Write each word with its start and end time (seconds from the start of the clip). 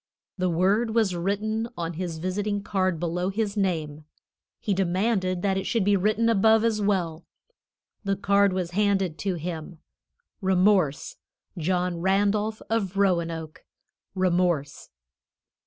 The 0.35 0.49
word 0.49 0.95
was 0.95 1.15
written 1.15 1.69
on 1.77 1.93
his 1.93 2.17
visiting 2.17 2.63
card 2.63 2.99
below 2.99 3.29
his 3.29 3.55
name; 3.55 4.05
he 4.59 4.73
demanded 4.73 5.43
that 5.43 5.57
it 5.59 5.65
should 5.67 5.85
be 5.85 5.95
written 5.95 6.27
above 6.27 6.63
as 6.65 6.81
well. 6.81 7.27
The 8.03 8.15
card 8.15 8.51
was 8.51 8.71
handed 8.71 9.19
to 9.19 9.35
him. 9.35 9.77
"Remorse, 10.41 11.17
John 11.55 11.97
Randolph 11.97 12.63
of 12.67 12.97
Roanoke, 12.97 13.63
Remorse." 14.15 14.89